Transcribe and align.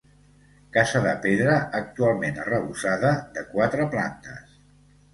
Casa 0.77 1.01
de 1.07 1.11
pedra 1.25 1.59
actualment 1.81 2.41
arrebossada, 2.47 3.15
de 3.39 3.49
quatre 3.55 3.91
plantes. 3.97 4.61